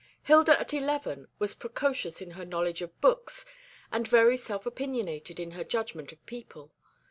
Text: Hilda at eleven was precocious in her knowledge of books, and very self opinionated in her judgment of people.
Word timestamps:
Hilda 0.23 0.59
at 0.59 0.73
eleven 0.73 1.27
was 1.37 1.53
precocious 1.53 2.23
in 2.23 2.31
her 2.31 2.43
knowledge 2.43 2.81
of 2.81 2.99
books, 3.01 3.45
and 3.91 4.07
very 4.07 4.35
self 4.35 4.65
opinionated 4.65 5.39
in 5.39 5.51
her 5.51 5.63
judgment 5.63 6.11
of 6.11 6.25
people. 6.25 6.71